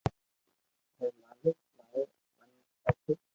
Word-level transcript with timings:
ھي 0.97 1.07
مالڪ 1.19 1.57
ماري 1.77 2.03
جن 2.39 2.51
پھاتي 2.79 3.13